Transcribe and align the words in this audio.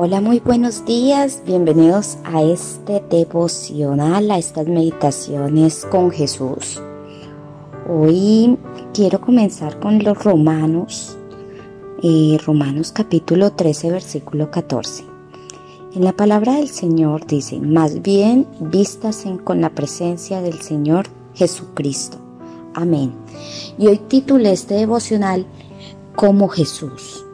Hola, 0.00 0.20
muy 0.20 0.38
buenos 0.38 0.84
días. 0.84 1.42
Bienvenidos 1.44 2.18
a 2.22 2.40
este 2.44 3.02
devocional, 3.10 4.30
a 4.30 4.38
estas 4.38 4.68
meditaciones 4.68 5.84
con 5.90 6.12
Jesús. 6.12 6.80
Hoy 7.88 8.56
quiero 8.94 9.20
comenzar 9.20 9.80
con 9.80 9.98
los 10.04 10.22
Romanos, 10.22 11.18
eh, 12.04 12.38
Romanos 12.46 12.92
capítulo 12.92 13.54
13, 13.54 13.90
versículo 13.90 14.52
14. 14.52 15.02
En 15.96 16.04
la 16.04 16.12
palabra 16.12 16.54
del 16.54 16.68
Señor 16.68 17.26
dice, 17.26 17.58
más 17.58 18.00
bien 18.00 18.46
vístasen 18.60 19.36
con 19.38 19.60
la 19.60 19.70
presencia 19.70 20.40
del 20.40 20.60
Señor 20.60 21.08
Jesucristo. 21.34 22.18
Amén. 22.72 23.14
Y 23.76 23.88
hoy 23.88 23.98
titulé 23.98 24.52
este 24.52 24.74
devocional 24.74 25.44
como 26.14 26.46
Jesús. 26.46 27.24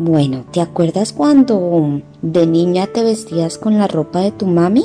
Bueno, 0.00 0.44
¿te 0.52 0.60
acuerdas 0.60 1.12
cuando 1.12 2.00
de 2.22 2.46
niña 2.46 2.86
te 2.86 3.02
vestías 3.02 3.58
con 3.58 3.78
la 3.78 3.88
ropa 3.88 4.20
de 4.20 4.30
tu 4.30 4.46
mami? 4.46 4.84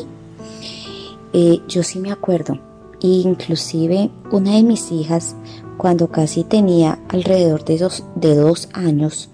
Eh, 1.34 1.60
yo 1.68 1.84
sí 1.84 2.00
me 2.00 2.12
acuerdo. 2.12 2.58
Inclusive 3.00 4.10
una 4.32 4.56
de 4.56 4.64
mis 4.64 4.92
hijas, 4.92 5.36
cuando 5.78 6.08
casi 6.08 6.44
tenía 6.44 6.98
alrededor 7.10 7.64
de 7.64 7.78
dos, 7.78 8.04
de 8.16 8.34
dos 8.34 8.70
años, 8.74 9.30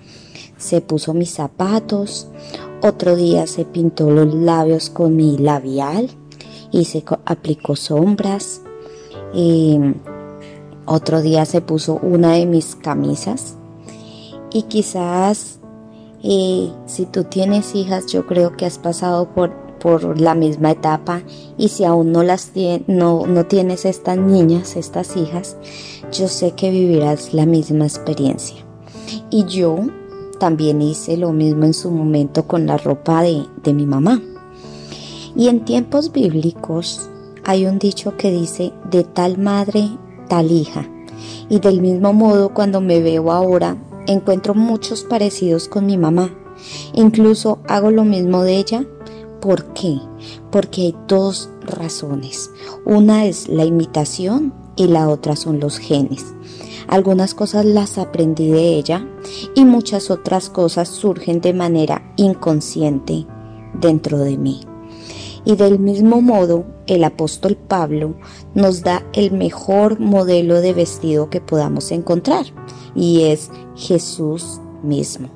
se 0.58 0.81
puso 0.81 1.13
mis 1.13 1.31
zapatos, 1.31 2.27
otro 2.84 3.16
día 3.16 3.48
se 3.48 3.64
pintó 3.64 4.09
los 4.09 4.34
labios 4.34 4.89
con 4.89 5.16
mi 5.16 5.38
labial 5.38 6.09
y 6.72 6.84
se 6.86 7.05
aplicó 7.23 7.77
sombras. 7.77 8.61
Eh, 9.34 9.94
otro 10.86 11.22
día 11.22 11.45
se 11.45 11.61
puso 11.61 12.02
una 12.03 12.34
de 12.34 12.45
mis 12.45 12.75
camisas 12.75 13.55
y 14.52 14.64
quizás 14.64 15.59
y 16.22 16.73
si 16.86 17.05
tú 17.05 17.23
tienes 17.23 17.76
hijas, 17.76 18.08
yo 18.08 18.26
creo 18.26 18.55
que 18.58 18.66
has 18.66 18.78
pasado 18.78 19.30
por, 19.30 19.52
por 19.80 20.20
la 20.20 20.36
misma 20.36 20.72
etapa 20.72 21.22
y 21.58 21.70
si 21.70 21.86
aún 21.86 22.11
no 22.11 22.23
las 22.23 22.52
no, 22.88 23.26
no 23.26 23.45
tienes 23.45 23.86
estas 23.86 24.17
niñas, 24.17 24.76
estas 24.76 25.16
hijas, 25.16 25.56
yo 26.11 26.28
sé 26.28 26.52
que 26.52 26.72
vivirás 26.72 27.34
la 27.34 27.45
misma 27.45 27.86
experiencia. 27.86 28.58
Y 29.30 29.45
yo 29.45 29.78
también 30.39 30.81
hice 30.81 31.17
lo 31.17 31.31
mismo 31.31 31.66
en 31.66 31.73
su 31.73 31.89
momento 31.89 32.48
con 32.48 32.66
la 32.67 32.78
ropa 32.78 33.23
de, 33.23 33.45
de 33.64 33.73
mi 33.73 33.86
mamá. 33.86 34.22
Y 35.36 35.48
en 35.48 35.64
tiempos 35.64 36.11
bíblicos 36.11 37.09
hay 37.45 37.66
un 37.66 37.80
dicho 37.80 38.17
que 38.17 38.30
dice, 38.30 38.73
de 38.92 39.04
tal 39.06 39.38
madre, 39.38 39.89
tal 40.28 40.52
hija. 40.52 40.86
Y 41.48 41.59
del 41.59 41.81
mismo 41.81 42.14
modo 42.14 42.54
cuando 42.54 42.81
me 42.81 43.00
veo 43.00 43.31
ahora 43.31 43.78
encuentro 44.09 44.55
muchos 44.55 45.03
parecidos 45.03 45.67
con 45.67 45.85
mi 45.85 45.97
mamá. 45.97 46.33
Incluso 46.93 47.59
hago 47.67 47.91
lo 47.91 48.03
mismo 48.03 48.43
de 48.43 48.57
ella. 48.57 48.85
¿Por 49.39 49.73
qué? 49.73 49.99
Porque 50.52 50.81
hay 50.81 50.95
dos 51.07 51.49
razones. 51.61 52.52
Una 52.85 53.25
es 53.25 53.47
la 53.47 53.63
imitación 53.63 54.53
y 54.75 54.87
la 54.87 55.07
otra 55.07 55.35
son 55.35 55.59
los 55.59 55.77
genes. 55.77 56.25
Algunas 56.87 57.35
cosas 57.35 57.65
las 57.65 57.97
aprendí 57.97 58.49
de 58.49 58.75
ella 58.75 59.07
y 59.55 59.63
muchas 59.63 60.09
otras 60.09 60.49
cosas 60.49 60.89
surgen 60.89 61.39
de 61.39 61.53
manera 61.53 62.13
inconsciente 62.17 63.27
dentro 63.80 64.17
de 64.17 64.37
mí. 64.37 64.69
Y 65.45 65.56
del 65.56 65.80
mismo 65.80 66.22
modo, 66.22 66.66
el 66.88 67.04
apóstol 67.04 67.56
Pablo 67.56 68.16
nos 68.56 68.82
da 68.82 69.06
el 69.14 69.32
mejor 69.32 70.00
modelo 70.00 70.62
de 70.62 70.73
vestido 70.73 71.30
que 71.30 71.42
podamos 71.42 71.92
encontrar 71.92 72.45
y 72.95 73.23
es 73.23 73.50
Jesús 73.76 74.60
mismo. 74.84 75.30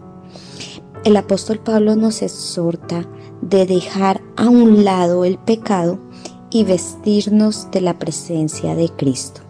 El 1.04 1.18
apóstol 1.18 1.60
Pablo 1.60 1.96
nos 1.96 2.22
exhorta 2.22 3.08
de 3.42 3.66
dejar 3.66 4.22
a 4.38 4.50
un 4.50 4.86
lado 4.86 5.26
el 5.26 5.38
pecado 5.38 6.00
y 6.50 6.64
vestirnos 6.64 7.70
de 7.72 7.82
la 7.82 8.00
presencia 8.00 8.76
de 8.76 8.90
Cristo. 8.90 9.42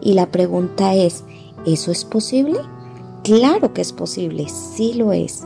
Y 0.00 0.14
la 0.14 0.30
pregunta 0.30 0.94
es, 0.94 1.24
¿eso 1.66 1.90
es 1.90 2.04
posible? 2.04 2.60
Claro 3.24 3.72
que 3.74 3.82
es 3.82 3.92
posible, 3.92 4.48
sí 4.48 4.94
lo 4.94 5.12
es. 5.12 5.44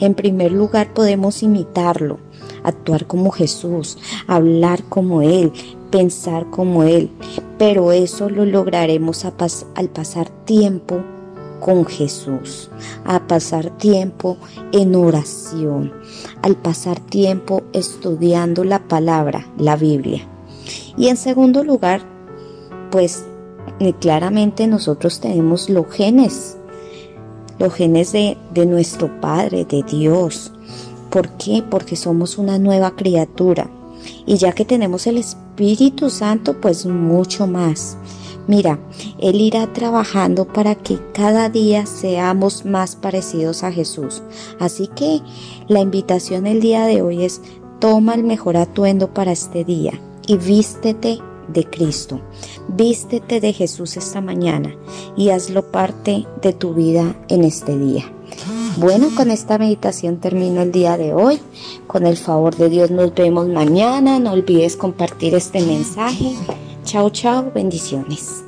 En 0.00 0.14
primer 0.14 0.52
lugar 0.52 0.94
podemos 0.94 1.42
imitarlo, 1.42 2.18
actuar 2.68 3.06
como 3.06 3.30
Jesús, 3.30 3.98
hablar 4.26 4.82
como 4.84 5.22
Él, 5.22 5.52
pensar 5.90 6.48
como 6.50 6.82
Él, 6.84 7.10
pero 7.58 7.92
eso 7.92 8.30
lo 8.30 8.44
lograremos 8.44 9.24
al 9.24 9.88
pasar 9.88 10.28
tiempo 10.44 11.02
con 11.60 11.84
Jesús, 11.86 12.70
a 13.04 13.26
pasar 13.26 13.76
tiempo 13.78 14.36
en 14.72 14.94
oración, 14.94 15.92
al 16.42 16.56
pasar 16.56 17.00
tiempo 17.00 17.62
estudiando 17.72 18.64
la 18.64 18.80
palabra, 18.86 19.46
la 19.58 19.76
Biblia. 19.76 20.26
Y 20.96 21.08
en 21.08 21.16
segundo 21.16 21.64
lugar, 21.64 22.02
pues 22.90 23.24
eh, 23.80 23.92
claramente 24.00 24.66
nosotros 24.66 25.20
tenemos 25.20 25.68
los 25.68 25.86
genes, 25.90 26.56
los 27.58 27.74
genes 27.74 28.12
de, 28.12 28.36
de 28.52 28.66
nuestro 28.66 29.20
Padre, 29.20 29.64
de 29.64 29.82
Dios. 29.82 30.52
¿Por 31.10 31.30
qué? 31.30 31.62
Porque 31.68 31.96
somos 31.96 32.38
una 32.38 32.58
nueva 32.58 32.96
criatura. 32.96 33.70
Y 34.26 34.36
ya 34.36 34.52
que 34.52 34.64
tenemos 34.64 35.06
el 35.06 35.18
Espíritu 35.18 36.10
Santo, 36.10 36.60
pues 36.60 36.86
mucho 36.86 37.46
más. 37.46 37.96
Mira, 38.46 38.78
Él 39.18 39.40
irá 39.40 39.72
trabajando 39.72 40.46
para 40.46 40.74
que 40.74 40.98
cada 41.12 41.50
día 41.50 41.84
seamos 41.84 42.64
más 42.64 42.96
parecidos 42.96 43.62
a 43.62 43.70
Jesús. 43.70 44.22
Así 44.58 44.88
que 44.88 45.20
la 45.68 45.80
invitación 45.80 46.46
el 46.46 46.60
día 46.60 46.86
de 46.86 47.02
hoy 47.02 47.24
es 47.24 47.42
toma 47.78 48.14
el 48.14 48.24
mejor 48.24 48.56
atuendo 48.56 49.12
para 49.12 49.32
este 49.32 49.64
día 49.64 50.00
y 50.26 50.38
vístete 50.38 51.18
de 51.48 51.64
Cristo. 51.64 52.20
Vístete 52.68 53.40
de 53.40 53.52
Jesús 53.52 53.96
esta 53.96 54.20
mañana 54.20 54.74
y 55.16 55.30
hazlo 55.30 55.70
parte 55.70 56.26
de 56.40 56.52
tu 56.54 56.74
vida 56.74 57.16
en 57.28 57.44
este 57.44 57.78
día. 57.78 58.10
Bueno, 58.78 59.08
con 59.16 59.32
esta 59.32 59.58
meditación 59.58 60.18
termino 60.18 60.62
el 60.62 60.70
día 60.70 60.96
de 60.96 61.12
hoy. 61.12 61.40
Con 61.88 62.06
el 62.06 62.16
favor 62.16 62.54
de 62.54 62.68
Dios 62.68 62.92
nos 62.92 63.12
vemos 63.12 63.48
mañana. 63.48 64.20
No 64.20 64.30
olvides 64.30 64.76
compartir 64.76 65.34
este 65.34 65.60
mensaje. 65.60 66.36
Chao, 66.84 67.10
chao, 67.10 67.50
bendiciones. 67.52 68.44